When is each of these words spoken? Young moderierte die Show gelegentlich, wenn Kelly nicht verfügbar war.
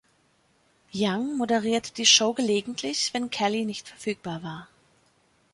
Young 0.91 1.37
moderierte 1.37 1.93
die 1.93 2.07
Show 2.07 2.33
gelegentlich, 2.33 3.13
wenn 3.13 3.29
Kelly 3.29 3.65
nicht 3.65 3.87
verfügbar 3.87 4.41
war. 4.41 4.67